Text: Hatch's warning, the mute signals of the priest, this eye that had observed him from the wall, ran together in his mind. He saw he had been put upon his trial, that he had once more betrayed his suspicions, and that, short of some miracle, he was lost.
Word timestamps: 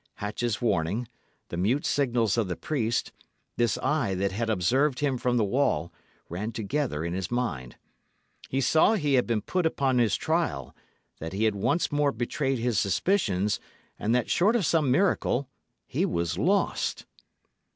Hatch's 0.15 0.59
warning, 0.59 1.07
the 1.49 1.57
mute 1.57 1.85
signals 1.85 2.35
of 2.35 2.47
the 2.47 2.55
priest, 2.55 3.11
this 3.57 3.77
eye 3.77 4.15
that 4.15 4.31
had 4.31 4.49
observed 4.49 4.97
him 4.99 5.15
from 5.15 5.37
the 5.37 5.43
wall, 5.43 5.93
ran 6.27 6.51
together 6.51 7.05
in 7.05 7.13
his 7.13 7.29
mind. 7.29 7.75
He 8.49 8.61
saw 8.61 8.95
he 8.95 9.13
had 9.13 9.27
been 9.27 9.43
put 9.43 9.67
upon 9.67 9.99
his 9.99 10.15
trial, 10.15 10.75
that 11.19 11.33
he 11.33 11.43
had 11.43 11.53
once 11.53 11.91
more 11.91 12.11
betrayed 12.11 12.57
his 12.57 12.79
suspicions, 12.79 13.59
and 13.99 14.15
that, 14.15 14.27
short 14.27 14.55
of 14.55 14.65
some 14.65 14.89
miracle, 14.89 15.47
he 15.85 16.03
was 16.03 16.35
lost. 16.35 17.05